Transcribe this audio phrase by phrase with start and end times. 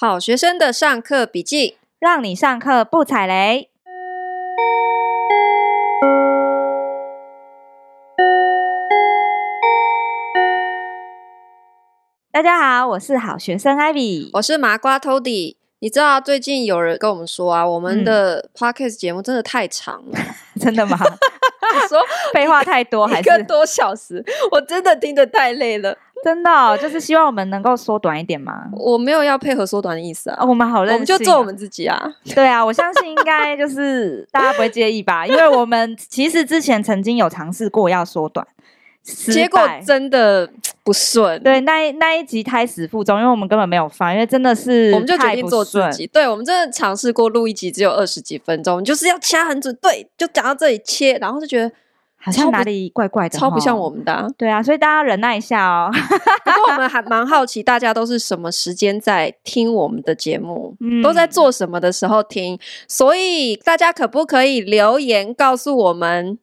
[0.00, 3.68] 好学生的上课笔记，让你上课不踩雷。
[12.30, 15.56] 大家好，我是好学生 Ivy，我是麻瓜 Tody。
[15.80, 20.18] 你知道最近有人跟我们说啊，我们的 Podcast 节目真的太长了，
[20.54, 20.96] 嗯、 真的吗？
[21.88, 22.00] 说
[22.32, 24.24] 废话太多，还是一个多小时？
[24.52, 25.96] 我真的听得太累了。
[26.24, 28.64] 真的、哦，就是希望我们能够缩短一点嘛。
[28.72, 30.38] 我没有要配合缩短的意思啊。
[30.40, 32.14] 哦、我们好认识、啊，我们就做我们自己啊。
[32.34, 35.24] 对啊，我相信应该就是大家不会介意吧？
[35.28, 38.46] 因为我们其实之前曾经有尝试过要缩短，
[39.02, 40.50] 结果真的
[40.84, 41.42] 不顺。
[41.42, 46.06] 对，那一那一集胎死腹中，因为我们根本没有放，因为真的是我们就决定做自己。
[46.06, 51.70] 对，我们真的尝试过录一集只有二十几分钟，就是要掐很准，对，就讲到这里切，然后就觉得。
[52.28, 54.26] 好像哪里怪怪的，超不像我们的、啊。
[54.36, 55.90] 对啊，所以大家忍耐一下哦。
[56.44, 62.58] 不过我们还蛮好奇，大家都是什么时间在听我们的节目、嗯，都在做什么的时候听。
[62.86, 66.38] 所以大家可不可以留言告诉我们，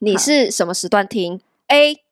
[0.00, 2.02] 你是什么时段听？A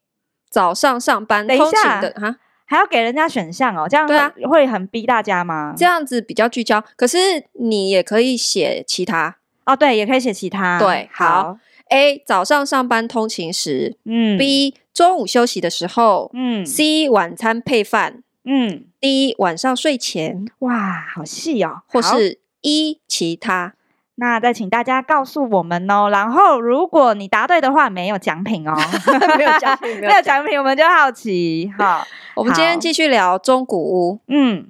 [0.50, 5.74] 早上上班通勤的哈，还要给人家选项哦，这样对啊，会很逼大家吗？
[5.76, 6.82] 这样子比较聚焦。
[6.96, 7.18] 可是
[7.54, 9.36] 你也可以写其他
[9.66, 10.78] 哦，对，也可以写其他。
[10.78, 11.26] 对，好。
[11.26, 11.58] 好
[11.90, 23.74] A 早上上班通勤时，嗯，B 中午休息的时候，嗯，C 晚餐配饭，嗯，D 晚上睡前，哇，好细哦，或是 E 其他，
[24.16, 26.08] 那再请大家告诉我们哦。
[26.10, 28.74] 然后如果你答对的话，没有奖品哦，
[29.36, 31.70] 没有奖品， 没有奖品，我们就好奇。
[31.78, 34.68] 好，我们今天继续聊中古屋，嗯。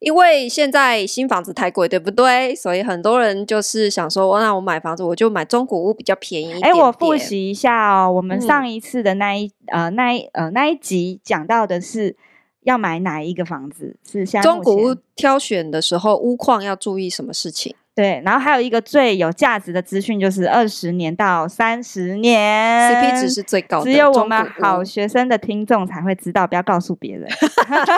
[0.00, 2.54] 因为现在新房子太贵，对不对？
[2.54, 6.72] 所以很多人就是想说，那我买房子我就买中古屋比较便宜一点点。
[6.72, 12.16] 哎，我复习一下哦，我们上一次的那一、嗯、呃那一呃那一集讲到的是
[12.62, 13.96] 要买哪一个房子？
[14.10, 17.76] 是像中古屋挑选的时候，屋况要注意什么事情？
[18.00, 27.28] 对，然后还有一个最有价值的资讯就是二十年到三十年，CP 值是最高的，只有我们好学生的听众才会知道，不要告诉别人。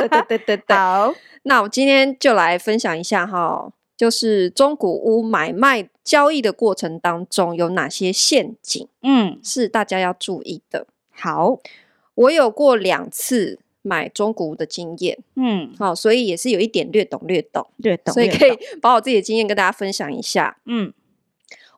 [0.00, 1.14] 对对对对对，好。
[1.44, 10.88] 那我今天就来分享一下哈，就是中古屋买卖交易的过程当中有哪些陷阱，嗯，是大家要注意的。
[11.12, 11.58] 好，
[12.16, 20.56] 我有过两次买中古屋的经验，嗯，好，所以也是有一点略懂略懂略懂，所以可以把我自己的经验跟大家分享一下。
[20.66, 20.92] 嗯，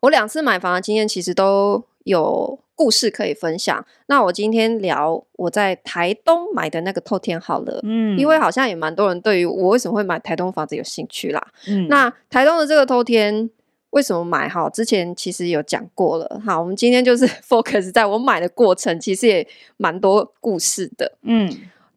[0.03, 3.87] 我两次买房的经验其实都有故事可以分享。
[4.07, 11.43] 那我今天聊我在台东买的那个透天好了，嗯，因为好像也蛮多人对于我为什么会买台东房子有兴趣啦。
[11.69, 13.49] 嗯，那台东的这个透天
[13.91, 14.49] 为什么买？
[14.49, 16.43] 哈，之前其实有讲过了。
[16.45, 21.17] 好，我们今天就是 focus 在我买的过程，其实也蛮多故事的。
[21.23, 21.49] 嗯，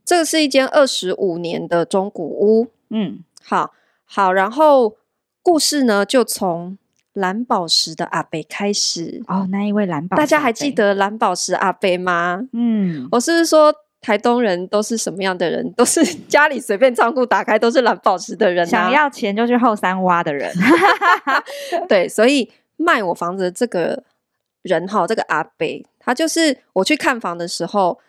[0.07, 2.68] 这个是一间二十五年的中古屋。
[2.90, 3.73] 嗯，好
[4.06, 4.95] 好，然后
[5.44, 6.79] 故事呢就从。
[7.18, 12.47] 蓝宝石的阿伯开始哦，那一位蓝宝石，大家还记得蓝宝石阿伯吗？
[12.53, 15.73] 嗯，我是说台东人都是什么样的人？
[15.73, 20.53] 都是家里随便仓库打开都是蓝宝石的人，啊，想要钱就去后山挖的人。
[21.90, 24.03] 对，所以卖我房子的这个
[24.62, 25.67] 人哈，这个阿伯，
[25.97, 28.06] 他就是我去看房的时候，他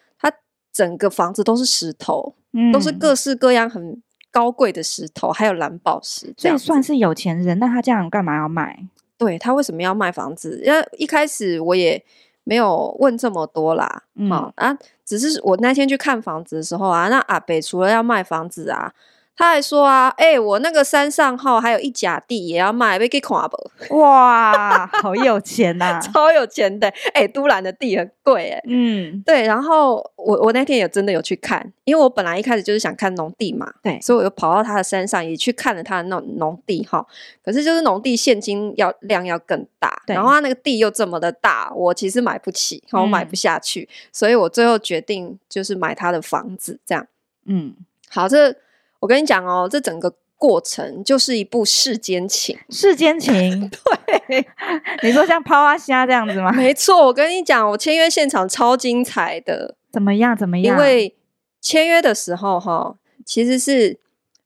[0.73, 7.59] 整个房子都是石头，嗯，都是各式各样很高贵的石头，还有蓝宝石，所以算是有钱人。
[7.59, 8.85] 那他这样干嘛要卖？
[9.17, 10.63] 对，他为什么要卖房子？
[10.65, 12.03] 因为一开始我也
[12.45, 18.93] 没有问这么多啦，嗯、啊，只是我那天去看房子的时候啊，那阿北除了要卖房子啊。
[19.39, 23.97] 他还说啊，哎、欸，我那个山上号还有一甲地也要卖，被给看不？
[23.97, 26.89] 哇，好有钱呐、啊，超有钱的！
[27.15, 28.61] 哎、欸，都兰的地很贵哎。
[28.67, 29.45] 嗯，对。
[29.45, 37.07] 然后我我那天也真的有去看，因为我本来一开始就是想看农地嘛，对，所以我又跑到他的山上也去看了他的那种农地哈。
[37.45, 47.07] 可是就是农地现金要量要更大，然后他那个地又这么的大，我其实买不起，我买不下去、嗯，所以我最后决定就是买他的房子，这样。
[47.47, 47.77] 嗯，
[48.09, 48.57] 好，这。
[49.01, 52.59] 我跟你讲哦，这整个过程就是一部世间情。
[52.71, 53.33] 世间情，
[54.29, 54.47] 对，
[55.03, 56.53] 你说像抛啊虾这样子吗？
[56.53, 59.77] 没错，我跟你讲，我签约现场超精彩的。
[59.93, 60.37] 怎么样？
[60.37, 60.77] 怎么样？
[60.77, 61.17] 因为
[61.61, 63.99] 签约的时候，哈，其实是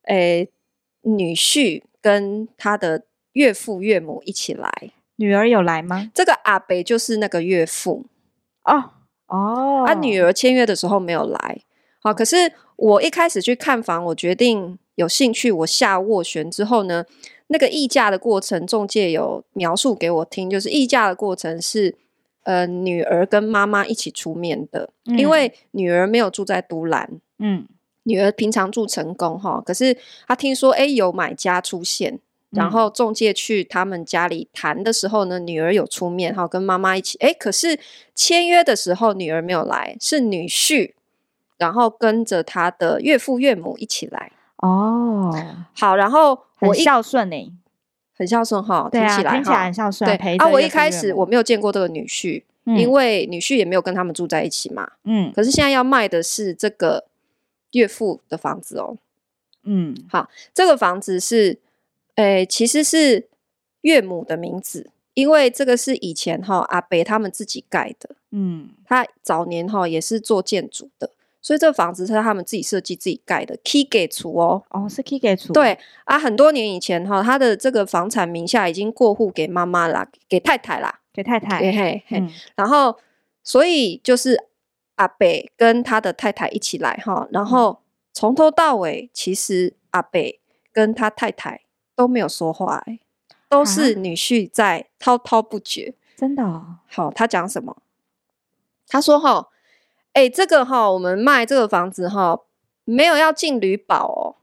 [0.05, 0.49] 诶、欸、
[1.03, 4.71] 女婿跟他的岳父岳母一起来。
[5.17, 6.11] 女儿有来吗？
[6.15, 8.07] 这个阿北就是那个岳父。
[8.65, 8.91] 哦
[9.29, 11.61] 哦，啊，女儿签约的时候没有来。
[12.03, 17.05] 好，可是我一开始去看房，我决定有兴趣，我下斡旋之后呢，
[17.47, 21.95] 那个议价的过程，中介有描述给我听，就是议价的过程是，
[22.43, 27.09] 呃，女儿跟妈妈一起出面的，嗯、因为女儿没有住在都兰，
[27.39, 27.67] 嗯，
[28.03, 29.97] 女儿平常住成功哈，可是
[30.27, 32.19] 她听说哎有买家出现，
[32.51, 37.79] 然后中介去他们家里谈的时候呢，女儿有出面哈，跟妈妈一起哎，可是
[38.13, 40.93] 签约的时候女儿没有来，是女婿，
[41.63, 45.33] 然后跟着他的岳父岳母一起来哦。
[45.75, 47.53] 好，然后我孝顺呢，
[48.17, 50.11] 很孝顺哈，听起来听起来很孝顺。
[50.19, 54.91] 对啊，我一开始我没有见过这个女婿，因为女婿也没有跟他们住在一起嘛。
[55.05, 57.05] 嗯，可是现在要卖的是这个。
[57.73, 58.99] 岳父的房子哦，
[59.63, 61.59] 嗯，好，这个房子是，
[62.17, 63.31] 诶、欸，其实是
[63.81, 71.13] 岳母的名字，因为这个是以前哈阿北他们自己盖的，嗯，他早年哈也是做建筑的，
[71.43, 82.97] 所以这房子是他们自己设计自己盖的，key 给出哦，哦，是 key 给出，对啊，很多年以前哈，他的这个房产名下已经过户给妈妈啦，给太太啦，给太太，嘿嘿嘿，嗯、然后
[83.43, 84.49] 所以就是。
[84.97, 87.81] 阿北跟他的太太一起来哈，然后
[88.13, 90.39] 从头到尾，其实阿北
[90.71, 91.63] 跟他太太
[91.97, 92.85] 都没有说话，
[93.49, 95.95] 都是女婿在滔滔不绝。
[96.15, 96.77] 真的哦？
[96.87, 97.79] 好，他讲什么？
[98.87, 99.49] 他说：“哈，
[100.13, 102.41] 哎，这个哈，我们卖这个房子哈，
[102.85, 104.37] 没有要进旅保哦，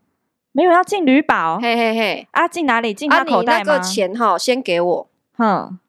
[0.52, 2.94] 没有要进旅保，嘿嘿嘿，啊，进哪里？
[2.94, 3.74] 进他口袋吗？
[3.74, 5.10] 那个钱哈，先给我。
[5.34, 5.80] 哼，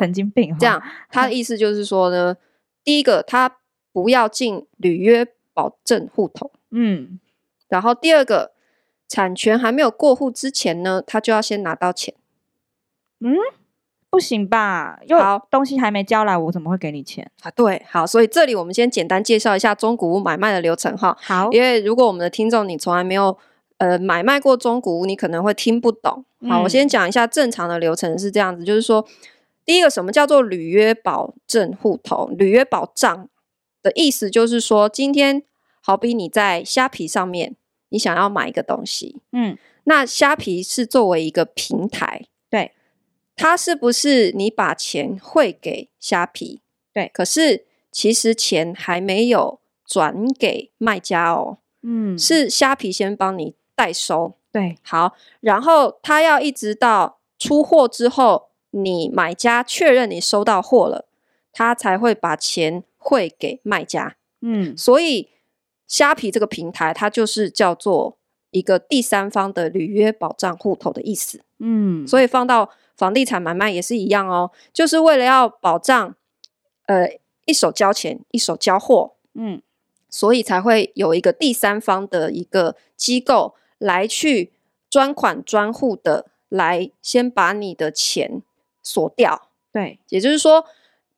[0.00, 0.56] 神经病。
[0.58, 2.36] 这样，他的意思就是说呢，
[2.82, 3.56] 第一个他。”
[3.90, 7.18] 不要进履约保证户头，嗯，
[7.68, 8.52] 然后第二个，
[9.08, 12.14] 产权还没有过户之前呢，他就要先拿到钱，
[13.18, 13.34] 嗯，
[14.10, 14.98] 不行吧？
[15.06, 17.50] 因为东西还没交来，我怎么会给你钱啊？
[17.50, 21.16] 对，好，所以这里我们先简单介绍一下中古屋买卖的流程哈。
[21.20, 23.36] 好，因为如果我们的听众你从来没有
[23.78, 26.24] 呃买卖过中古屋，你可能会听不懂。
[26.48, 29.04] 好，嗯，我先讲一下正常的流程是这样子，就是说，
[29.64, 32.28] 第一个什么叫做履约保证户头？
[32.36, 33.28] 履约保障。
[33.80, 35.40] 的意思就是说，今天
[35.80, 37.54] 好比你在虾皮上面，
[37.90, 42.37] 你想要买一个东西，嗯，那虾皮是作为一个平台，对，
[43.38, 46.60] 它是不是你把钱汇给虾皮？
[46.92, 61.06] 对，可是其实钱还没有转给卖家哦，嗯，是虾皮先帮你代收，对，好，然后他要一直到出货之后，你买家确认你收到货了，
[61.52, 62.84] 他才会把钱。
[63.00, 65.28] 汇给卖家，嗯，所以
[65.86, 68.18] 虾皮这个平台，它就是叫做
[68.50, 72.68] 一个第三方的履约保障户头的意思，嗯，所以放到
[72.98, 76.14] 房地产买卖也是一样哦，就是为了要保障，
[76.84, 77.08] 呃，
[77.46, 79.62] 一手交钱一手交货，嗯，
[80.10, 84.52] 所以才会有一个第三方的一个机构来去
[84.90, 88.42] 专款专户的来先把你的钱
[88.82, 90.66] 锁掉，对，也就是说。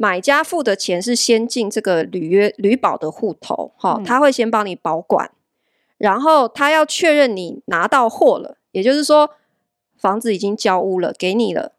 [0.02, 5.30] 买家付的钱是先进这个履约履保的户头，哈、嗯，他会先帮你保管，
[5.98, 9.34] 然后他要确认你拿到货了，也就是说
[10.00, 11.72] 房子已经交屋了，给你了，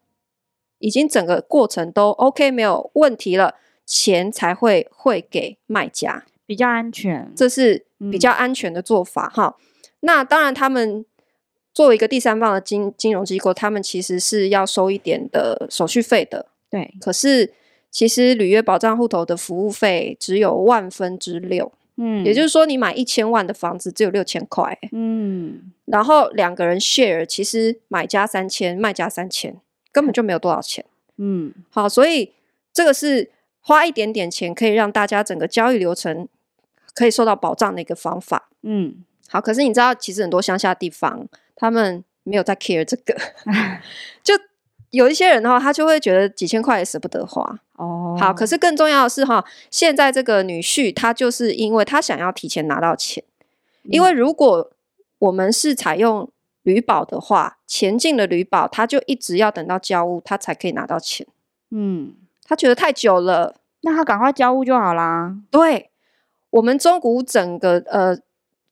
[0.78, 9.64] 已经整个过程都 OK 没有问题了，钱才会汇给卖家，比较安全，这是比较安全的做法，哈、嗯。
[10.00, 11.04] 那当然，他们
[11.74, 17.52] 作为一个第三方的金金融机构，他们其实是要收一点的手续费的，对，可是。
[17.94, 21.70] 其实履约保障户头的服务费只有万分之六，
[22.04, 29.56] 嗯，也就是说你买一千万的房子只有六千块，嗯，然后两个人 share，其实买家三千，卖家三千，
[29.92, 30.84] 根本就没有多少钱，
[31.18, 32.32] 嗯，好，所以
[32.72, 33.30] 这个是
[33.60, 36.26] 花一点点钱可以让大家整个交易流程
[36.92, 43.16] 可以受到保障的一个方法，嗯，好，可是你知道，其实很多乡下地方他们没有在 care 这个，
[44.24, 44.34] 就。
[44.92, 47.42] 有一些人的话，他就会觉得几千块也舍不得花。
[47.76, 53.24] 哦，好，可是更重要的是哈，现在这个女婿他就是因为他想要提前拿到钱，
[53.84, 54.70] 嗯、因为如果
[55.18, 56.30] 我们是采用
[56.62, 61.26] 履保的话，前进了履保，他就一直要等到交屋，他才可以拿到钱。
[61.70, 62.12] 嗯，
[62.44, 65.34] 他觉得太久了，那他赶快交屋就好啦。
[65.50, 65.88] 对，
[66.50, 68.18] 我们中古整个呃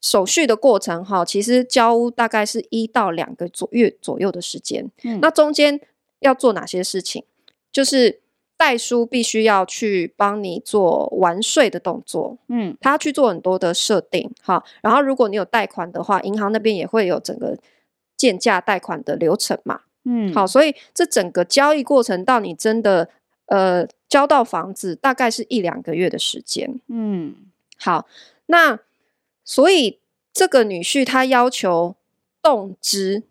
[0.03, 4.91] 手续的过程哈，其实交屋大概是一到两个左月左右的时间。
[5.03, 5.81] 嗯，那中间。
[6.21, 7.25] 要做哪些事情？
[7.73, 8.21] 就是
[8.57, 17.57] 代书必须要去帮你做完税的动作，嗯，他去做很多的设定，哈，然后如果你有贷款的话，银行那边也会有整个
[18.17, 23.09] 建价贷款的流程嘛，嗯，好，所以这整个交易过程到你真的
[23.47, 27.37] 呃交到房子，大概是一两个月的时间，嗯，
[27.79, 28.07] 好，
[28.47, 28.81] 那
[29.45, 30.01] 所以
[30.33, 31.95] 这个女婿他要求
[32.43, 33.23] 动资。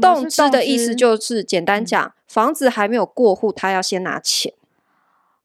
[0.00, 4.52] 动支的意思就是简单讲，房子还没有过户，他要先拿钱。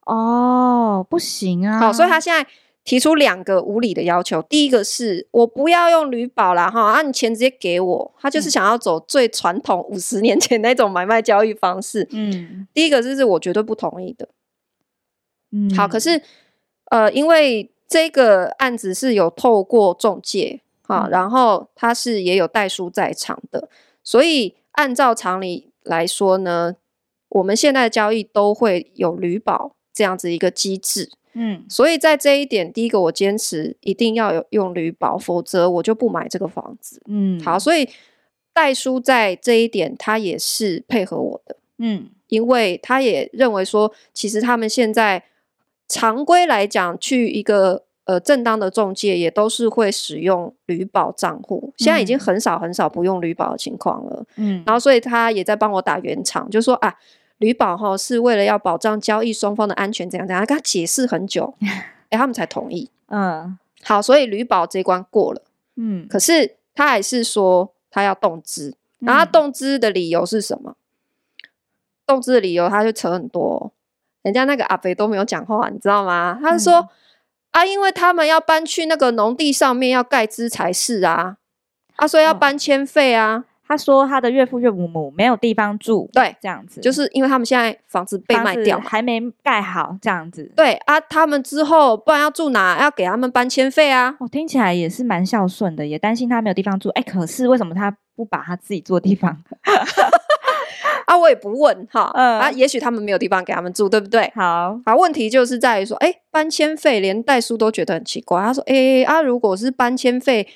[0.06, 1.80] 哦，不行啊！
[1.80, 2.50] 好，所以他现在
[2.84, 4.42] 提出两个无理的要求。
[4.42, 8.14] 第一个是我不要用履保啦，哈，啊，你钱直接给我。
[8.20, 12.06] 他就是想要走最传统五十年前那种买卖交易方式。
[12.12, 14.28] 嗯，第一个就是我绝对不同意的。
[15.52, 16.22] 嗯，好，可是
[16.90, 23.70] 呃，因为这个案子是有透过中介，哈，然后他是也有代书在场的，
[24.04, 26.76] 所以按照常理来说呢，
[27.30, 31.10] 我们现在的交易都会有履保这样子一个机制。
[31.36, 37.02] 嗯，所以在这一点，第一个我坚持一定要有用履保，否则我就不买这个房子。
[37.08, 37.90] 嗯，好，所以
[38.54, 41.56] 代叔在这一点他也是配合我的。
[41.80, 45.24] 嗯，因为他也认为说，其实他们现在
[45.88, 51.74] 常规来讲，去一个呃正当的中介，也都是会使用履保账户。
[51.78, 54.26] 现在已经很少很少不用履保的情况了。
[54.36, 56.96] 嗯，然后所以他也在帮我打圆场，就说啊。
[57.40, 62.90] 履保哈是为了要保障交易双方的安全，怎样怎样，跟他解释很久， 哎、欸，他们才同意。
[63.08, 65.42] 嗯，好，所以履保这一关过了。
[65.76, 70.78] 嗯，可是他还是说他要动资，然后他动资的理由是什么？
[70.78, 71.50] 嗯、
[72.06, 73.74] 动资的理由他就扯很多，
[74.22, 76.40] 人家那个阿肥都没有讲话，你知道吗？
[76.42, 76.88] 他是说、嗯、
[77.54, 81.38] 啊，因为他们要搬去那个农地上面要盖资材室啊，
[81.98, 83.38] 他说要搬迁费啊。
[83.38, 90.52] 嗯他说他的岳父岳母母没有地方住，对，这样子，就是因为他们现在房子被卖掉，还没盖好，这样子。
[90.56, 92.78] 对啊，他们之后不然要住哪？
[92.82, 94.16] 要给他们搬迁费啊。
[94.20, 96.90] 我、哦、听起来也是蛮孝顺的，也担心他没有地方住。
[96.90, 99.42] 哎，可是为什么他不把他自己住的地方？
[101.06, 102.12] 啊，我也不问哈。
[102.14, 104.32] 嗯啊，也许他们没有地方给他们住，对不对？
[104.36, 108.42] 好，好，问题就是在于说，哎，搬迁费连代书都觉得很奇怪。
[108.42, 110.48] 他说，哎啊，如果是搬迁费。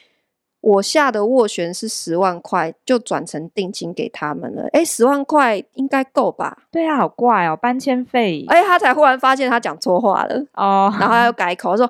[0.60, 4.68] 我下的斡旋是十万块，就转成定金给他们了。
[4.74, 6.64] 哎，十万块应该够吧？
[6.72, 8.44] 对啊，好怪哦，搬迁费。
[8.50, 11.90] 哎，他才忽然发现他讲错话了哦，然后他又改口说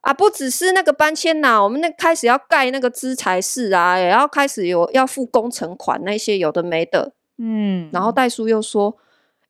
[0.00, 7.12] 啊，不只是那个搬迁呐、啊，我们那开始要盖那个资材室啊，也要开始有要付工程款那些有的没的。
[7.42, 8.96] 嗯，然后代书又说，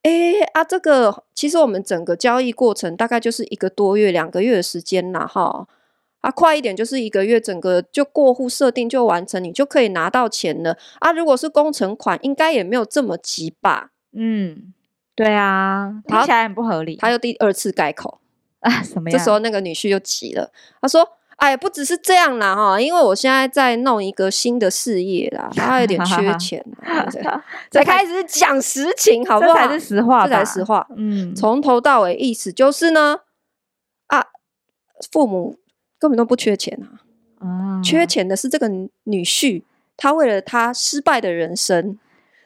[0.02, 5.66] 哎啊，这个其实我们整个交易过程大概就是一个多月、两个月的时间呐，哈。
[6.20, 10.76] 啊，快一点就是一个月，整个就过户设定就完成，你就可以拿到钱了。
[10.98, 13.90] 啊，如果是工程款，应该也没有这么急吧？
[14.12, 14.74] 嗯，
[15.14, 16.96] 对啊，听起来很不合理。
[16.96, 18.20] 他又第二次改口
[18.60, 19.10] 啊，什么？
[19.10, 21.08] 这时候那个女婿又急了，他说
[21.40, 26.64] ：“哎，不只是这样啦，哈，因为我现在在弄一个新的事业啦，他有点缺 钱，
[27.70, 29.54] 才开始讲实情，好不好？
[29.54, 30.86] 这才是实话，这才是实话。
[30.96, 33.20] 嗯，从头到尾意思就是呢，
[34.06, 34.26] 啊，
[35.12, 35.56] 父母。”
[36.00, 37.44] 根本都不缺钱啊！
[37.46, 38.66] 啊，缺钱的是这个
[39.04, 39.62] 女婿，
[39.98, 41.98] 他为了他失败的人生，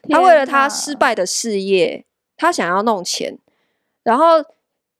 [0.09, 2.03] 他为了他失败的事业，
[2.35, 3.39] 他想要弄钱，
[4.03, 4.43] 然后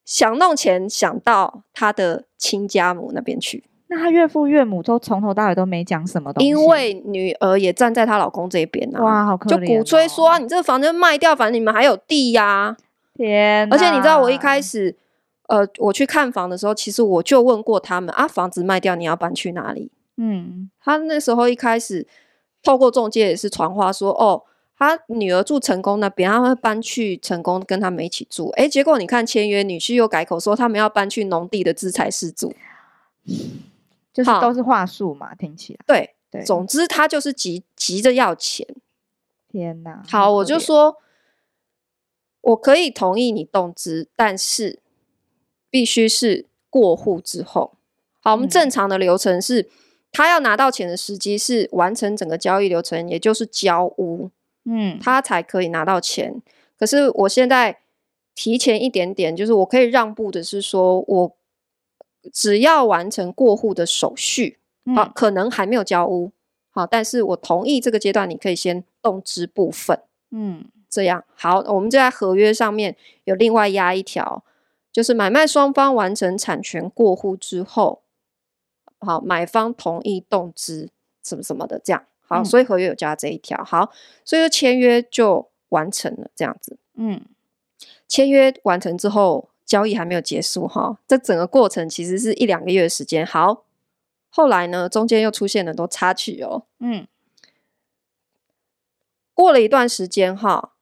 [0.06, 3.66] 想弄钱想到他的亲家母那边去。
[3.88, 9.04] 那他岳父岳母都从头到尾都没讲什么东西，因为女儿也站在她老公这边啊！
[9.04, 9.60] 哇，好可怜哦！
[9.60, 12.76] 就鼓吹说啊，你这个房子卖掉，反正你们还有地呀！
[13.16, 14.96] 天，而且你知道我一开始。
[15.48, 19.92] 呃，我去看房的时候，其实我就问过他们啊，房子卖掉你要搬去哪里？
[20.18, 22.08] 嗯，他那时候一开始
[22.64, 24.42] 透过中介也是传话说，哦，
[24.76, 28.50] 他女儿住成功那边，他会搬去成功跟他们一起住。
[28.56, 32.52] 哎，结果你看签约，女婿又改口说他们要搬去农地的资材室住，
[34.16, 35.80] 就是都是话术嘛，听起来。
[35.86, 38.66] 对对，总之他就是急急着要钱。
[39.52, 40.02] 天哪！
[40.08, 40.96] 好，我就说，
[42.42, 44.80] 我可以同意你动资，但是。
[45.68, 47.74] 必须是过户之后，
[48.22, 49.70] 好，我们正常的流程是，
[50.10, 54.30] 他要拿到钱的时机是完成整个交易流程，也就是交屋，
[54.64, 56.42] 嗯，他才可以拿到钱。
[56.80, 57.80] 可是我现在
[58.34, 61.36] 提前一点点，就是我可以让步的是说，我
[62.32, 64.60] 只要完成过户的手续，
[64.96, 66.32] 好，可能还没有交屋，
[66.72, 70.02] 好，但是我同意这个阶段你可以先动支部分，
[70.32, 71.24] 嗯，这样。
[71.36, 74.44] 好，我们就在合约上面有另外压一条。
[74.92, 78.04] 就是买卖双方完成产权过户之后，
[79.00, 80.90] 好，买方同意动资
[81.22, 82.06] 什么什么的，这样。
[82.22, 83.92] 好，所以合约有加这一条，好，
[84.24, 87.26] 所以说签约就完成了，这样子，嗯，
[88.08, 93.66] 签约完成之后，交易还没有结束哈，这整个过程其实是一两个月的时间，好，
[94.30, 97.08] 后来呢，中间又出现了很多插曲哦，嗯，
[99.34, 100.74] 过了一段时间哈。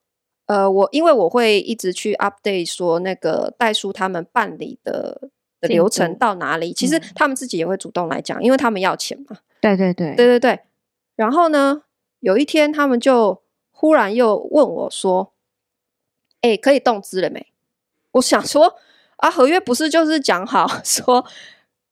[0.46, 5.30] 呃，我因为我会一直去 update 说那个代书他们办理的
[5.62, 9.38] 的流程到哪里，其实他们自己也会主动来讲，因为他们要钱嘛。
[9.62, 10.60] 对对对，对对对。
[11.16, 11.84] 然后呢，
[12.20, 15.32] 有一天他们就忽然又问我说
[16.42, 17.48] ：“哎，可以动资了没？”
[18.14, 18.76] 我想说
[19.18, 21.24] 啊，合约不是就是讲好 说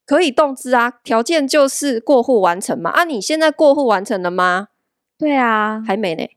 [0.06, 2.90] 可以动资啊，条件就是过户完成嘛。
[2.90, 4.70] 啊，你现在过户完成了吗？
[5.18, 6.28] 对啊，还没呢。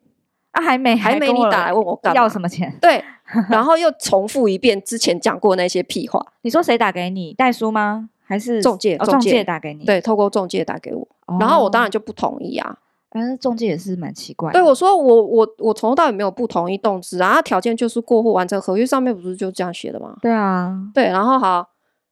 [0.53, 2.23] 啊，还没，还没，你打来问我干嘛？
[2.23, 2.79] 要什么钱？
[2.81, 3.03] 对，
[3.51, 6.25] 然后又重复一遍之前讲过那些屁话。
[6.43, 7.35] 你说谁打给你？
[7.35, 8.09] 代书吗？
[8.25, 8.97] 还是中介？
[8.99, 9.85] 中介打给你？
[9.85, 11.09] 对，透过中介打给我，
[11.41, 12.79] 然后我当然就不同意啊。
[13.17, 14.51] 但是中介也是蛮奇怪。
[14.51, 20.17] 对，我说我我我从头到尾没有不同意动资啊，条件就是过户完成，合约上面不是就这样写的吗？
[20.21, 21.69] 对啊，对，然后好，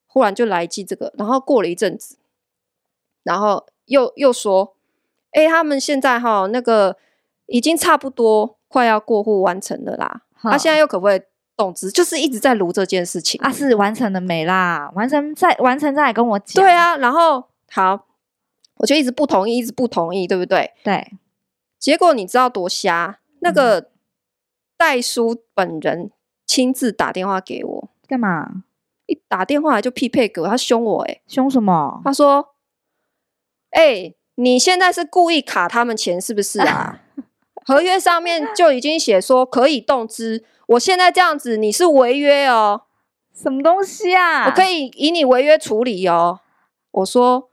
[0.06, 2.18] 忽然就来一记这个，然后过了一阵子，
[3.25, 4.76] 然后又又说，
[5.32, 6.97] 哎，他们现在哈那个
[7.47, 11.23] 已经差不多快要过户完成了啦，他、啊、现在又可不可以
[11.56, 11.90] 动资？
[11.90, 14.88] 就是一直在卢这件事情啊，是完成了没啦？
[14.94, 16.64] 完成再完成再来跟我讲。
[16.64, 17.42] 对啊，然后
[17.73, 18.06] 好。
[18.76, 20.72] 我就一直不同意，一直不同意，对不对？
[20.82, 21.12] 对。
[21.78, 23.18] 结果你知道多瞎？
[23.40, 23.90] 那个
[24.76, 26.10] 代书本人
[26.46, 28.62] 亲自打电话给我，干嘛？
[29.06, 32.00] 一打电话来就匹配给我，他凶我、欸，诶凶什么？
[32.04, 32.54] 他说
[33.70, 37.00] ：“哎、欸，你现在是故意卡他们钱是不是啊？
[37.66, 42.82] 合约上面就已经写说可以动资，我现在这样子你是违约哦。
[43.34, 44.46] 什么东西啊？
[44.46, 46.40] 我可以以你违约处理哦。”
[46.92, 47.48] 我说。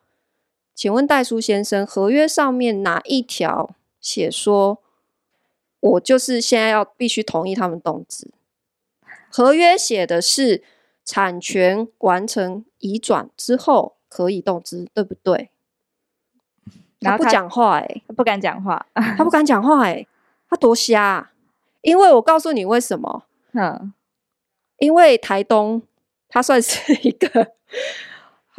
[0.79, 4.81] 请问代书先生，合约上面哪一条写说，
[5.81, 8.31] 我就是现在要必须同意他们动资？
[9.29, 10.63] 合约写的是
[11.03, 15.49] 产权完成移转之后可以动资，对不对？
[17.01, 20.07] 他不讲话、欸，诶，不敢讲话，他不敢讲话、欸，诶，
[20.49, 21.33] 他多瞎、啊！
[21.81, 23.25] 因为我告诉你为什么？
[23.51, 23.93] 嗯，
[24.77, 25.81] 因为台东，
[26.29, 27.51] 它算是一个。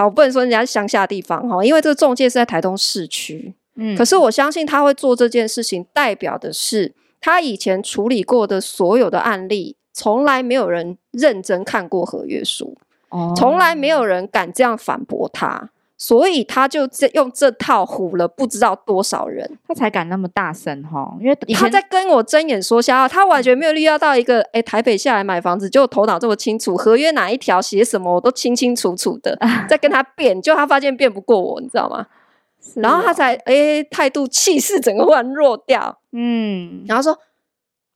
[0.01, 3.53] 好，不能说人家是乡下地方哈，因为这个中介是在台东市区。
[3.75, 12.79] 嗯，可是我相信他会做这件事情，代表的是他以前处理过的所有的案例，从来没有人认真看过合约书，
[13.11, 15.69] 哦，从来没有人敢这样反驳他。
[16.03, 21.15] 所以他就这用这套唬了不知道多少人，他才敢那么大声哈。
[21.21, 32.07] 因为他在跟我睁眼说瞎话，他完全没有预料到一个哎、欸、台北下来买房子就头脑这么清楚，合约哪一条写什么我都清清楚楚的，在跟他辩，就他发现辩不过我，你知道吗？
[32.77, 37.19] 然后他才哎态、欸、度气势整个忽然弱掉，嗯，然后说。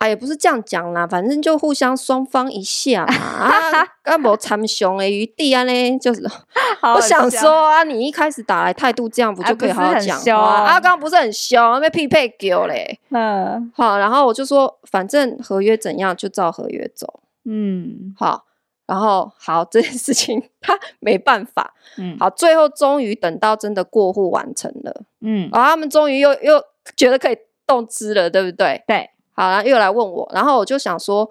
[0.07, 3.15] 也不是这样讲啦，反正就互相双方一下嘛
[3.49, 6.23] 啊，干无参详的余地啊呢，就是
[6.95, 10.73] 我想说啊，你一开始打来态度这样，不就可以好好讲话啊？
[10.79, 13.01] 刚刚不是很凶，被匹配狗嘞。
[13.11, 17.21] 嗯，好，然后我就说，反正合约怎样就照合约走。
[17.47, 18.45] 嗯，好，
[18.87, 21.73] 然后好这件事情他没办法。
[21.97, 25.03] 嗯，好，最后终于等到真的过户完成了。
[25.23, 26.63] 嗯，然后他们终于又又
[26.95, 28.85] 觉得可以动资了，对不对？
[28.87, 29.11] 对。
[29.35, 31.31] 好，然后又来问我，然后我就想说，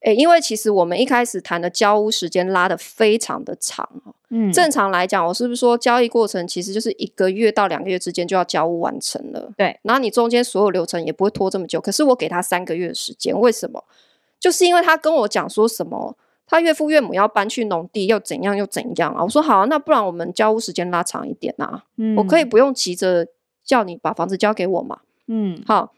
[0.00, 3.88] 诶，因为其实我们一开始谈的交屋时间拉的非常的长，
[4.30, 9.50] 嗯，正常来讲，我是不是说交易过程其实就是一个月到两个月之间就要交屋完成了？
[9.56, 13.84] 对，然后你中间所有流程也不会拖这么久，可是我给他三个月的时间，为什么？
[14.40, 19.22] 就是因为他跟我讲说什么，他岳父岳母要搬去农地，又怎样又怎样啊？
[19.22, 23.26] 我说好啊，那不然我们交屋时间拉长一点啊，嗯，我可以不用急着
[23.64, 24.98] 叫你把房子交给我嘛，
[25.28, 25.92] 嗯，好。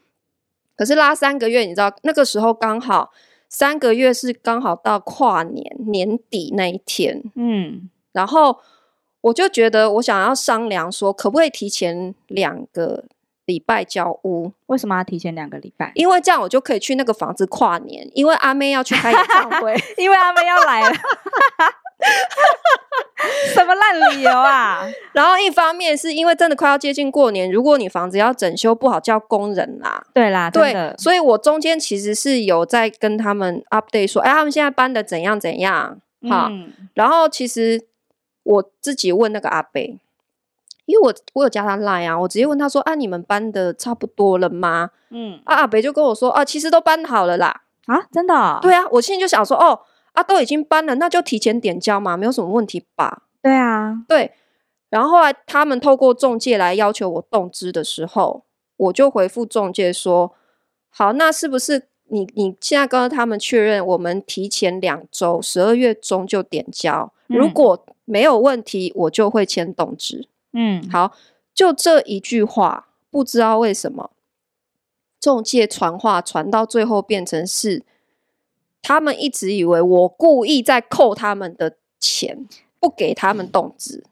[0.77, 3.11] 可是拉三个月，你知道那个时候刚好
[3.49, 8.59] 三个月是刚好到跨年年底那一天，嗯，然后
[9.21, 13.05] 我就觉得我想要商量说，可不可以提前两个
[13.45, 14.51] 礼拜交屋？
[14.67, 15.91] 为什么要提前两个礼拜？
[15.95, 20.95] 因为这样我就可以去那个房子跨年，因为阿妹要去开演唱会， 因为阿妹要来了。
[23.53, 24.87] 什么烂理由啊！
[25.13, 37.87] 然后一方面是因为真的快要接近过年，如果你房子要整修不好叫工人啦，对啦，对，所以我中间其实是有在跟他们 update 说，哎，他们现在搬的怎样怎样，好、嗯，然后其实
[38.43, 39.81] 我自己问那个阿伯，
[40.85, 44.91] 因为我我有加他 line 啊，我直接问他说，啊，你们搬的差不多了吗？
[45.09, 48.59] 嗯，啊，阿伯就跟我说，啊，其实都搬好了啦，啊，真的、哦？
[48.61, 49.79] 对啊，我现在就想说，哦。
[50.17, 53.21] 啊，都已经搬了，那就提前点交嘛，没有什么问题吧？
[53.39, 54.31] 对啊，对。
[54.89, 58.43] 然后后来他们透过中介来要求我动资的时候，
[58.77, 60.33] 我就回复中介说
[60.89, 67.13] ：“好，那是不是你你现在跟他们确认，我们提前两周，十二月中就点交？
[67.27, 71.11] 嗯、如果没有问题，我就会签动资。”嗯，好，
[71.53, 74.09] 就这一句话，不知道为什么
[75.19, 77.83] 中介传话传到最后变成是。
[78.81, 82.47] 他们一直以为我故意在扣他们的钱，
[82.79, 84.03] 不给他们动资，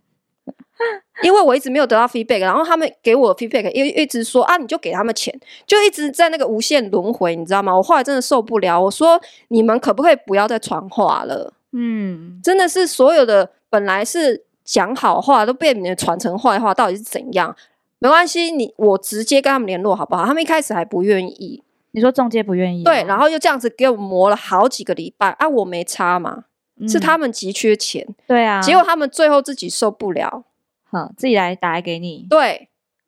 [1.24, 5.34] 因为我一直没有得到 feedback，然后他们给我 feedback，又一直说啊，你就给他们钱，
[5.66, 7.76] 就一直在那个无限轮回，你知道吗？
[7.76, 11.54] 我后来真的受不了，我说你们可不可以不要再传话了？
[11.72, 17.56] 嗯，真的是所有的本来是讲好话，都被你们传成坏话，到底是怎样？
[18.00, 20.26] 没关系，你我直接跟他们联络好不好？
[20.26, 21.64] 他们一开始还不愿意。
[21.96, 22.84] 你说中介不愿意？
[22.84, 25.48] 对，然后又这样子给我磨了好几个礼拜啊！
[25.48, 26.44] 我没差嘛，
[26.78, 28.06] 嗯、是他们急缺钱。
[28.28, 30.44] 对啊，结果他们最后自己受不了，
[30.84, 32.28] 好，自己来打来给你。
[32.30, 32.68] 对，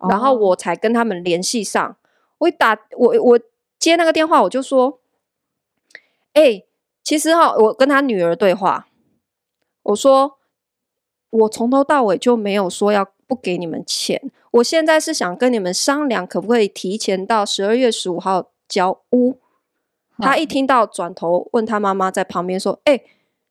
[0.09, 1.85] 然后我才跟他们联系上。
[1.85, 1.95] 哦、
[2.37, 3.39] 我一打我我
[3.77, 5.01] 接那个电话，我就说
[6.31, 6.65] ：“哎、欸，
[7.03, 8.87] 其实哈，我跟他女儿对话，
[9.83, 10.37] 我说
[11.29, 19.37] 我从头到尾就没有说要。”不给你们钱，我现在是想跟你们商量，可不可以提前到十二月十五号交屋？
[20.19, 23.03] 他一听到，转头问他妈妈在旁边说：“哎、欸，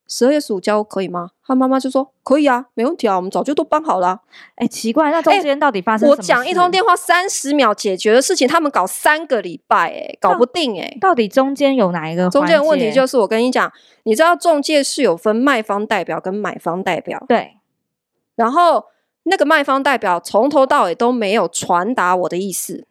[0.09, 4.21] 十二月十五交屋可以吗？”他妈妈就说：“可以啊，没问题啊，我们早就都办好了。”
[4.57, 6.23] 哎，奇怪，那中间到底发生什么事？
[6.23, 12.29] 我讲一通电话三十秒解决的事情，他们搞三个礼拜，哎，搞不定，哎，到底中间有哪一个？
[12.31, 17.59] 中间的问题就是我跟你讲，你知道中介是有分卖方代表跟买方代表，对，
[18.35, 18.87] 然后。
[19.29, 22.85] 那个卖方代表从头到尾都没有传达我的意思，oh.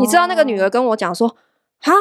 [0.00, 1.36] 你知道那个女儿跟我讲说，
[1.80, 1.92] 哈，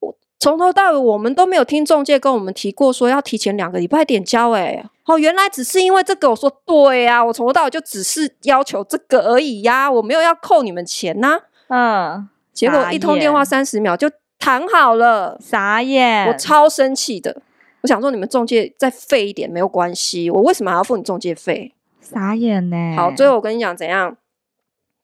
[0.00, 6.30] 我从头到尾我们都没有听中介跟我们提过说要提前两个礼拜点交，哎，哦，原来只是因为这个。
[6.30, 12.14] 我说对呀、啊，我从头到尾就只是要求这个而已呀、啊，我没有要扣你们钱呐、啊。
[12.14, 17.42] 嗯，结果一通电话三十秒就谈好了，傻眼，我超生气的。
[17.82, 21.74] 我想说你们中介再费一点没有关系，我为什么还要付你中介费？
[22.00, 22.94] 傻眼呢！
[22.96, 24.16] 好，最后我跟你讲怎样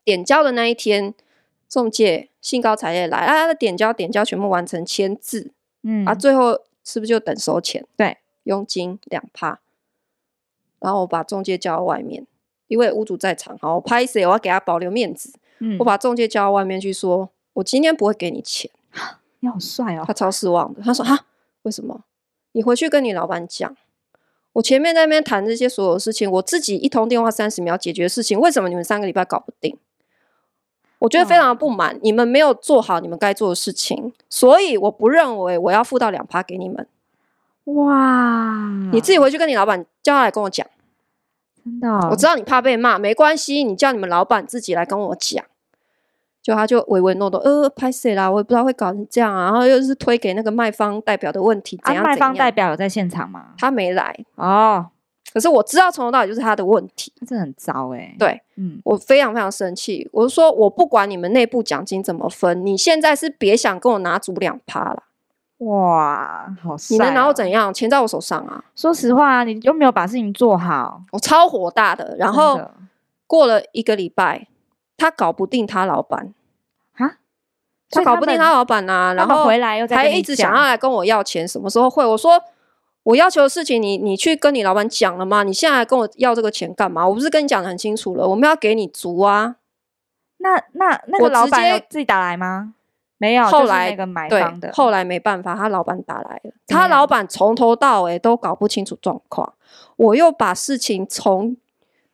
[0.04, 1.14] 点交的那一天，
[1.70, 5.52] 中介兴高采烈来啊，他的点交点交全部完成签字，
[5.84, 7.86] 嗯啊，最后是不是就等收钱？
[7.96, 9.60] 对，佣金两趴，
[10.80, 12.26] 然后我把中介叫到外面，
[12.66, 18.68] 因为屋主在场，好，我拍谁，我要给他保留面子，嗯，我把中介叫到外面去说，我今天不会给你钱，
[19.38, 21.26] 你好帅哦，他超失望的，他说哈，
[21.62, 22.02] 为什么？
[22.52, 23.76] 你回去跟你老板讲。
[24.54, 29.78] 我前面在那边谈这些所有事情，我自己一通电话三十秒解决的事情，为什么你们三个礼拜搞不定？
[31.00, 36.86] 我觉得非常的不满，你们没有做好你们该做的事情，所以我不认为我要付到两趴给你们。
[37.64, 38.68] 哇！
[38.92, 40.66] 你自己回去跟你老板叫他来跟我讲。
[41.64, 42.08] 真的哦？
[42.10, 45.44] 我知道你怕被骂，没关系，你叫你们老板自己来跟我讲。
[46.42, 48.30] 就他就唯唯诺诺，呃，拍谁啦？
[48.30, 49.44] 我也不知道会搞成这样啊。
[49.44, 52.02] 然后又是推给那个卖方代表的问题，怎样？
[52.02, 53.48] 卖方代表有在现场吗？
[53.58, 54.86] 他没来哦。
[55.32, 58.14] 可是我知道从头到尾就是他的问题，这很糟哎。
[58.18, 60.08] 对，嗯，我非常非常生气。
[60.12, 65.04] 我就说，我不管你们内部奖金怎么分，你现在是别想跟我拿足两趴了。
[65.58, 66.96] 哇，好帅！
[66.96, 67.72] 你能拿我怎样？
[67.72, 68.64] 钱在我手上啊。
[68.74, 72.16] 说实话，你又没有把事情做好，我超火大的。
[72.18, 72.60] 然后
[73.26, 74.46] 过了一个礼拜。
[75.02, 76.34] 他搞不定他老板
[76.98, 77.16] 啊，
[77.88, 82.04] 他搞不定他老板呐、啊，然后回来又还一直想要来跟我要钱，什么时候会？
[82.04, 82.38] 我说
[83.10, 85.42] 我要求的事情你，你你去跟你老板讲了吗？
[85.42, 87.06] 你现在来跟我要这个钱干嘛？
[87.06, 89.56] 我不是跟你讲的很清楚了，我们要给你足啊。
[90.38, 92.74] 那那那个老板有自己打来吗？
[93.18, 99.54] 没有，后来那个买方的，后来没办法，他老板打来了，他老板从头到尾都搞不清楚状况，
[99.96, 101.56] 我又把事情从。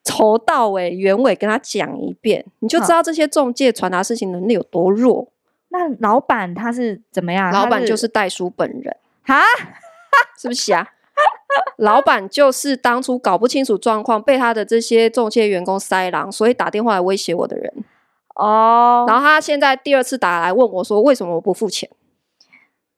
[0.08, 5.26] 头到尾原委跟他讲一遍，你就知道这些中介传达事情能力有多弱。
[5.70, 7.50] 那老板他是怎么样？
[7.52, 9.42] 老板就是代书本人哈，
[10.38, 10.86] 是不是啊？
[11.78, 17.72] 老板就是当初搞不清楚状况，被他的这些中介员工塞狼，所以打电话来威胁我的人。
[18.34, 21.88] 哦，然后他现在第二次打来问我说：“为什么我不付钱？”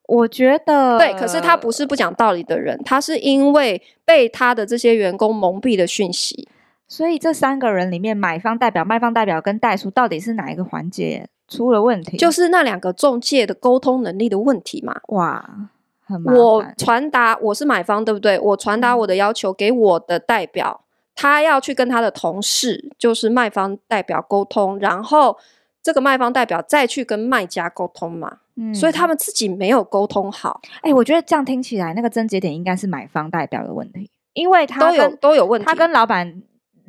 [0.09, 6.49] 我觉得对，可是他不是不讲道理的人，他是因为被他的这些员工蒙蔽了讯息。
[6.89, 12.17] 所以这三个人里面，买方代表、卖方代表跟代书，到底是哪一个环节出了问题？
[12.17, 14.99] 就是那两个中介的沟通能力的问题嘛。
[15.09, 15.69] 哇，
[16.09, 16.41] 很麻烦。
[16.41, 18.39] 我传达我是买方，对不对？
[18.41, 20.81] 我传达我的要求给我的代表，
[21.15, 25.37] 他要去跟他的同事，就是卖方代表沟通，然后
[25.83, 28.39] 这个卖方代表再去跟卖家沟通嘛。
[28.57, 30.61] 嗯，所以他们自己没有沟通好。
[30.81, 36.43] 哎，我觉得这样听起来，那个症结点应该是买方代表的问题，因为他都有都有问题，他跟老板。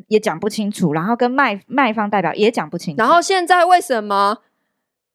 [0.08, 4.38] 也讲不清楚，然后跟卖卖方代表也讲不清楚，然后现在为什么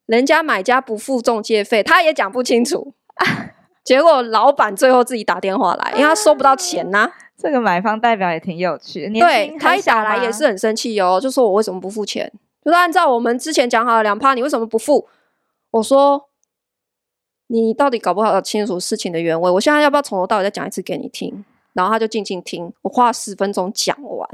[0.05, 2.93] 人家买家不付中介费，他也讲不清楚，
[3.85, 7.13] 结果老板最后自己打电话来，因为他收不到钱呐、啊。
[7.37, 12.33] 这个买方代表也挺有趣的，对，他一打来也是很生气哦，就说我为什么不付钱？
[12.65, 15.07] 就是按照我们之前讲好的两趴，你为什么不付？
[15.73, 16.31] 我说
[17.49, 21.45] 你到底搞不好清楚事情的原委，我现在要不要从头到尾再讲一次给你听？
[21.75, 24.31] 然后他就静静听，我花了十分钟讲完。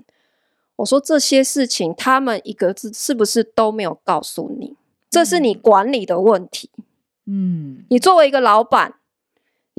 [0.77, 4.77] 我说这些事情，他们一个字是不是都没有告诉你？
[5.11, 6.71] 这是你管理的问题。
[7.27, 8.95] 嗯，你作为一个老板，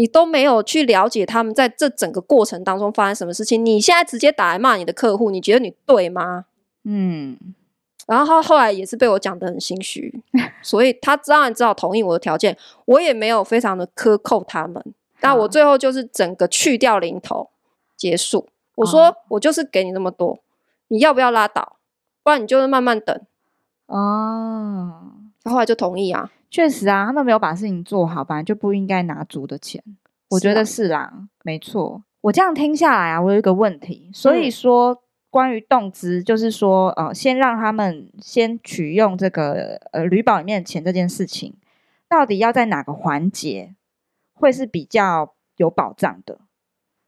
[0.02, 3.64] 你都没有去了解他们在这整个过程当中发生什么事情。
[3.64, 6.46] 你现在直接打来骂你的客户，你觉得你对吗？
[6.86, 7.38] 嗯。
[8.08, 10.12] 然后他后来也是被我讲的很心虚，
[10.64, 12.58] 所以他当然只好同意我的条件。
[12.86, 14.84] 我也没有非常的克扣他们，
[15.20, 17.52] 但我最后就是整个去掉零头
[17.96, 18.50] 结束。
[18.74, 20.40] 我说我就是给你那么多，
[20.88, 21.76] 你要不要拉倒？
[22.24, 23.16] 不然你就是慢慢等。
[23.86, 25.12] 哦，
[25.44, 26.32] 他后来就同意啊。
[26.52, 29.82] 确实啊，他们没有把事情做好，本来就不应该拿足的钱。
[30.30, 31.12] 我觉得是啊、
[31.44, 32.04] 没错。
[32.20, 34.98] 我这样听下来啊，我有一个问题，所以说、嗯、
[35.30, 41.56] 关于动资，就是说呃，先让他们先取用这个呃旅保里面的钱这件事情，
[42.08, 43.74] 到底要在哪个环节
[44.34, 46.42] 会是比较有保障的？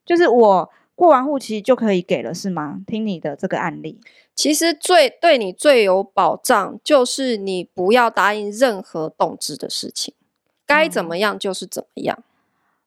[0.06, 0.72] 就是我。
[0.96, 2.82] 过完户期就可以给了，是吗？
[2.86, 4.00] 听你的这个案例，
[4.36, 10.14] 其实最对你最有保障，就是你不要答应任何动资的事情，
[10.68, 12.16] 该怎么样就是怎么样。
[12.20, 12.24] 嗯、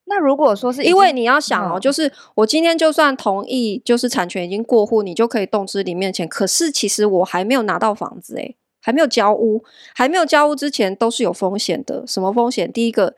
[0.05, 6.29] 那如果说是因为你要想哦，就是我今天就算同意，就是产权已经过户，你就可以动资里面的钱。
[6.29, 9.65] 可是其实我还没有拿到房子，诶，还没有交屋，
[9.97, 12.07] 还没有交屋之前都是有风险的。
[12.07, 12.73] 什么风险？
[12.73, 13.17] 第一个，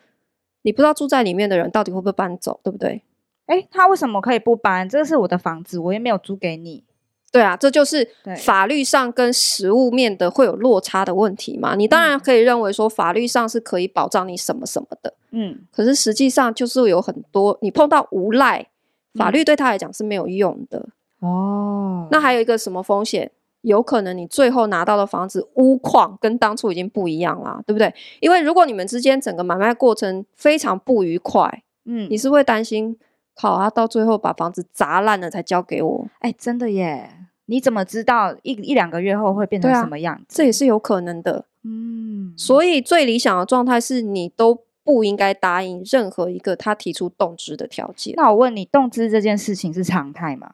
[0.62, 3.02] 你不知道住在里面的人到底会不会搬走，对不对？
[3.48, 4.88] 哎，他为什么可以不搬？
[4.88, 6.84] 这是我的房子，我也没有租给你。
[7.30, 8.08] 对啊，这就是
[8.38, 11.74] 法律上跟实物面的会有落差的问题嘛。
[11.74, 18.68] 你当然可以认为说法律上是可以保障你什么什么的，嗯，可是实际上就是有很多你碰到无赖，
[19.14, 20.88] 法律对他来讲是没有用的。
[21.20, 23.30] 哦，那还有一个什么风险？
[23.60, 27.92] 有可能你最后拿到的房子屋况跟当初已经不一样啦，对不对？
[28.20, 32.96] 因为如果你们之间整个买卖过程非常不愉快，嗯，你是会担心。
[33.40, 36.06] 好，他到最后把房子砸烂了才交给我。
[36.18, 37.10] 哎，真的耶！
[37.46, 40.24] 你怎么知道一一两个月后会变成什么样子？
[40.28, 41.46] 这也是有可能的。
[41.62, 48.14] 嗯，所以最理想的状态是你都不应该答应任何一个他提出动资的条件。
[48.16, 50.52] 那我问你，动资这件事情是常态吗？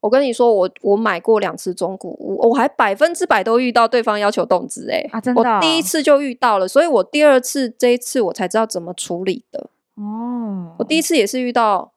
[0.00, 4.90] 我跟你说，我我买过两次中古屋，我还百分之百都遇到对方要求动资。
[4.90, 5.56] 哎，啊，真的哦？
[5.56, 9.68] 我第一次就遇到了，所以我第二次这一次我才知道怎么处理的。
[9.96, 11.92] 哦，我第一次也是遇到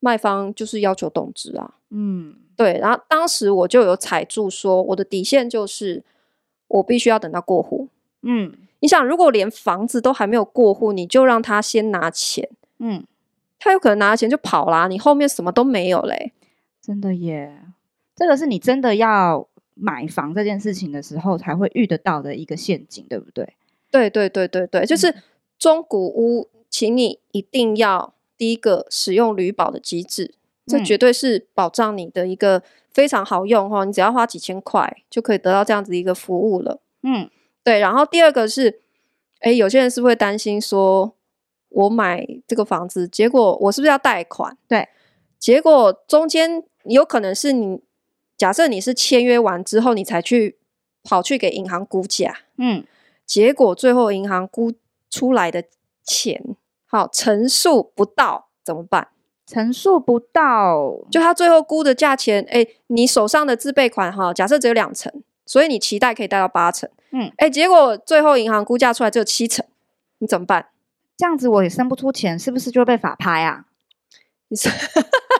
[0.00, 6.04] 卖方就是要求动资啊，嗯，对，然后当时我就有踩住说，我的底线就是
[6.68, 7.88] 我必须要等到过户，
[8.22, 13.04] 嗯，你想如果连房子都还没有过户，你就让他先拿钱，嗯，
[13.58, 16.32] 他有可能拿了钱就跑啦，你后面什么都没有嘞，
[16.80, 17.60] 真的耶，
[18.14, 23.54] 这个是你真的要买房这件事情的时候才会遇得到的一个陷阱，对不对？
[23.90, 25.12] 对对对对对，就是
[25.58, 26.48] 中古屋。
[26.70, 30.34] 请你一定要第一个使用旅保的机制，
[30.66, 36.80] 这绝对是保障你的一个非常好用哈，你只要花几千块就可以得到这样子一个服务了。
[37.02, 37.30] 嗯，
[37.64, 37.80] 对。
[37.80, 38.80] 然后第二个是，
[39.40, 41.14] 哎，有些人是会担心说，
[41.70, 44.56] 我买这个房子，结果我是不是要贷款？
[44.68, 44.88] 对，
[45.38, 47.80] 结果中间有可能是你，
[48.36, 50.58] 假设你是签约完之后，你才去
[51.02, 52.84] 跑去给银行估价，嗯，
[53.24, 54.72] 结果最后银行估
[55.10, 55.64] 出来的。
[56.08, 56.42] 钱
[56.86, 59.08] 好，成数不到怎么办？
[59.46, 65.12] 成数不到，就他最后估的价钱，哎，你手上的自备款哈，假设只有两成，
[65.46, 69.64] 所以你期待可以贷到八成，嗯，哎，结果最后银行估价出来只有七成，
[70.18, 70.66] 你怎么办？
[71.16, 73.64] 这样子我也生不出钱，是不是就会被法拍啊？
[74.48, 74.70] 你说，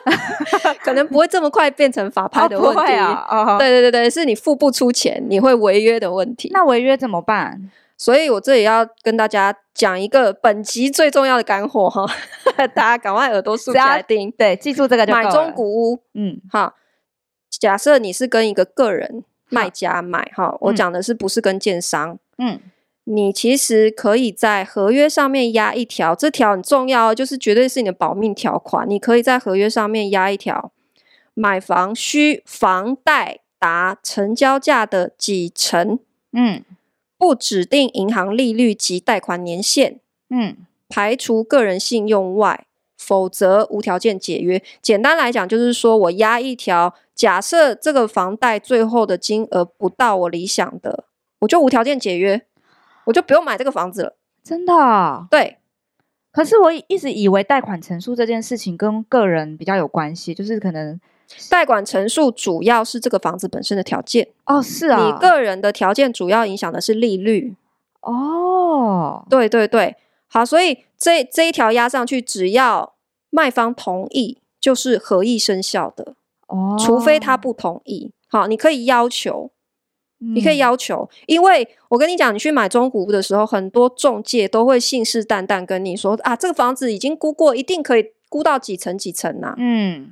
[0.83, 3.25] 可能不会这么快变成法拍的问题啊？
[3.29, 6.49] 哦，对对对对，是你付不出钱，你会违约的问题。
[6.51, 7.71] 那违约怎么办？
[7.99, 12.07] 所以我这里要跟大家讲一个本集最重要的干货哈，
[12.73, 16.75] 大家赶快耳朵竖起来听，对，记住这个就买中古屋，嗯，好，
[17.49, 22.61] 假设你是跟一个个人卖家买哈，我讲的是不是跟建商，嗯，
[23.03, 30.71] 你其实可以在合约上面压一条，这条很重要，就是绝对是你的保命条款，你可以在合约上面压一条，
[31.33, 35.99] 买房需房贷达成交价的几成，
[36.31, 36.63] 嗯。
[37.19, 39.97] 不指定银行利率及贷款年限，
[40.29, 40.55] 嗯，
[40.87, 42.65] 排除个人信用外，
[42.97, 44.63] 否则无条件解约。
[44.81, 51.03] 简单来讲，就是说我押一条，假设这个房贷最后的金额不到我理想的，
[51.39, 52.41] 我就无条件解约，
[53.03, 54.15] 我就不用买这个房子了。
[54.41, 55.27] 真的啊？
[55.29, 55.57] 对。
[56.31, 60.99] 可是我一直以为贷款成数这件事情跟个人比较有关系，就是可能。
[61.49, 64.27] 贷款陈述主要是这个房子本身的条件。
[64.45, 67.55] 哦，是啊，你个人的条件主要影响的是利率
[68.01, 69.95] 哦，对对对，
[70.27, 72.93] 好，所以这这一条压上去，只要
[73.29, 76.13] 卖方同意，就是合意生效的
[76.47, 79.51] 哦，除非他不同意，好，你可以要求
[80.19, 89.55] 你可以要求，因为我跟你讲，你去买中古屋的时候，很多中介都会信誓旦旦跟你说啊，这个房子已经估过，一定可以估到几层几层呐、啊。
[89.57, 90.11] 嗯，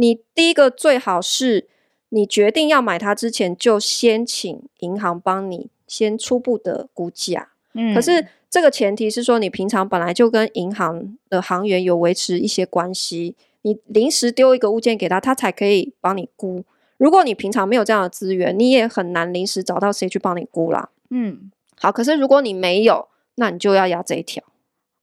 [0.00, 1.66] 你第一个最好是
[2.10, 7.50] 你决定要买它之前，就先请银行帮你先初步的估价。
[7.74, 16.64] 嗯，可是这个前提是说，你平常本来就跟银行的行员有维持一些关系，你临时丢一个物件给他，他才可以帮你估。
[16.96, 20.90] 如果你平常没有这样的资源，你也很难临时找到谁去帮你估啦。
[21.10, 21.90] 嗯，好。
[21.90, 24.42] 可是如果你没有，那你就要押这一条。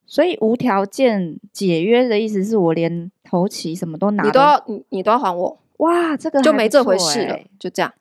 [0.08, 5.58] 所以无条件解约的意思是我连头期什么都拿，你都要你你都要还我。
[5.78, 7.92] 哇，这个就没这回事了，就这样。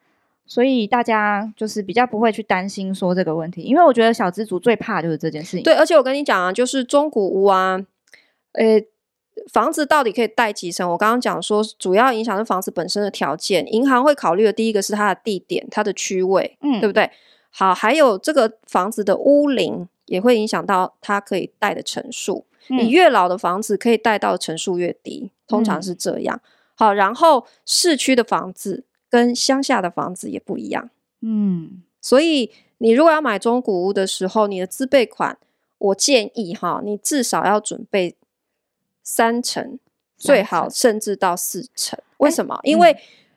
[0.45, 5.63] 所以大家就是比较不会去担心说这个问题，因为我觉得小资族最怕就是这件事情。
[5.63, 7.85] 对，而且我跟你讲啊，就是中古屋啊，
[8.53, 8.87] 呃、欸。
[9.51, 10.89] 房子到底可以贷几成？
[10.89, 13.71] 我刚刚讲说，主要影响是房子本身的条件。
[13.71, 17.11] 银行会考虑的第一个是它的地点、它的区位，嗯，对不对？
[17.51, 22.45] 好，还有这个房子的屋龄也会影响到它可以贷的成数。
[22.69, 26.41] 嗯，你越老的房子可以贷到的成数越低，通常是这样。
[26.75, 30.89] 好，然后市区的房子跟乡下的房子也不一样。
[31.21, 35.37] 嗯，所以你如果要买中古屋的时候，你的自备款，
[35.77, 38.15] 我建议哈，你至少要准备。
[39.07, 39.77] 三成，
[40.17, 41.99] 最好甚至到四成。
[42.17, 42.55] 为什么？
[42.55, 42.91] 欸、因为、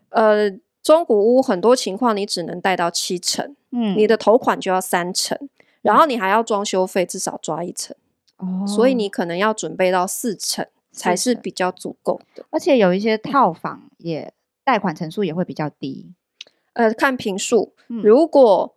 [0.08, 5.38] 嗯、呃，中古屋很多情况你只能贷到七成，嗯，你的头款就要三成，
[5.82, 7.94] 然后你还要装修费至少抓一成，
[8.38, 12.44] 哦，所以你可能要准备到四成才是比较足够的。
[12.50, 14.32] 而且有一些套房也
[14.64, 16.12] 贷款成数也会比较低，
[16.72, 18.74] 呃，看平数，嗯、如果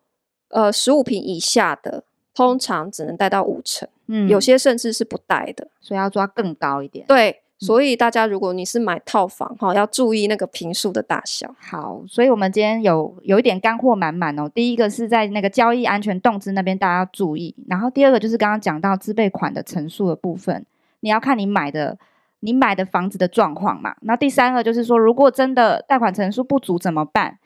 [0.50, 3.88] 呃十五平以下的，通常只能贷到五成。
[4.08, 7.06] 嗯，有些甚至是不贷的，所以要抓更高一点。
[7.08, 11.56] 对，所以大家如果你是买套房哈，要注意那个平数的大小。
[11.60, 14.50] 好，所以我们今天有有一点干货满满哦。
[14.50, 20.66] 第一个是在那个交易安全动资那边大家要注意，然后第二个就是刚刚讲到自备款的层数的部分，
[21.02, 22.00] 你要看你买的
[22.40, 23.96] 你买的房子的状况嘛。
[24.02, 27.38] 那第三个就是说，如果真的贷款成数不足怎么办？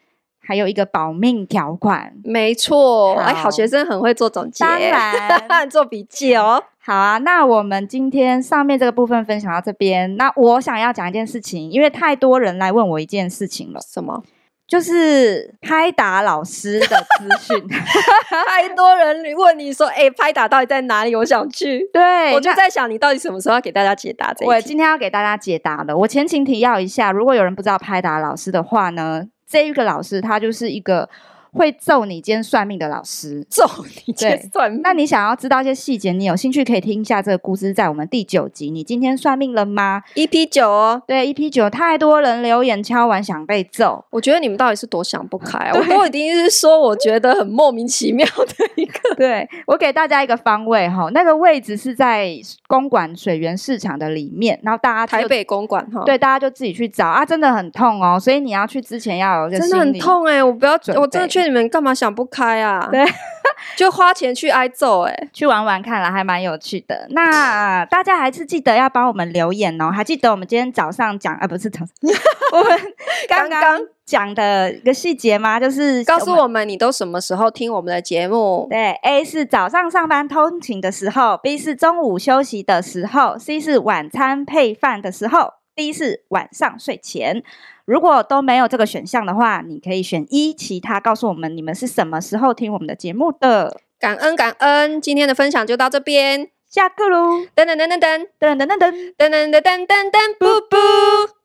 [0.48, 3.16] 还有一个保命条款，没错。
[3.16, 6.64] 哎，好学生很会做总结，当然 做笔记哦。
[6.86, 10.16] 好啊，那我们今天上面这个部分分享到这边。
[10.18, 13.80] 那我想要讲一件事情，因为太多人来问我一件事情了。
[13.82, 14.22] 什么？
[14.68, 16.86] 就是拍打老师的
[17.18, 17.68] 资讯。
[18.46, 21.16] 太多人问你说，哎、欸，拍打到底在哪里？
[21.16, 21.90] 我想去。
[21.92, 24.46] 对，我就在想，你到底什么时候要给大家解答这？
[24.46, 25.98] 我今天要给大家解答的。
[25.98, 29.26] 我前情提要一下，如果有人不知道拍打老师的话呢？
[29.50, 31.10] 这一个老师，他就是一个。
[31.56, 33.64] 会揍你兼算命的老师，揍
[34.06, 34.82] 你兼算命。
[34.84, 38.70] 那你想要知道一些细节，你有兴趣可以听一下这个故事，在我们第九集。
[38.70, 44.04] 你今天算命了吗？EP 九哦，对，EP 九，太多人留言敲完想被揍。
[44.10, 45.72] 我觉得你们到底是多想不开啊？
[45.74, 49.00] 我都已经是说，我觉得很莫名其妙的一个。
[49.16, 52.30] 对，我给大家一个方位哈，那个位置是在
[52.68, 61.45] 公馆水源市场的里面，然后大家台北公馆哈，对，大家就自己去找啊，真的很痛哦，所以你要去之前要有一个真的很痛哎、欸，我不要，我真的劝。
[61.46, 62.88] 你们干嘛想不开啊？
[62.92, 63.06] 对，
[63.78, 67.08] 就花钱去挨揍哎、欸，去玩玩看了，还蛮有趣的。
[67.10, 69.92] 那大家还是记得要帮我们留言哦。
[69.92, 71.88] 还记得我们今天早上讲啊，不是早上，
[72.54, 72.80] 我们
[73.28, 75.60] 刚刚讲的一个细节吗？
[75.60, 78.68] 就是告诉我们你都什么时候听我们的节目？
[78.70, 87.44] 对，A 是早上上班通勤的时候，B 是中午休息的时候，C 是晚餐配饭的时候，D 是晚上睡前。
[87.86, 93.80] 如果都没有这个选项的话，你可以选一，其他告诉我们你们是什么时候听我们的节目的。
[94.00, 97.46] 感恩感恩，今天的分享就到这边，下课喽！
[97.56, 98.78] 噔噔噔噔噔噔噔噔噔
[99.18, 101.45] 噔噔噔噔噔，布布。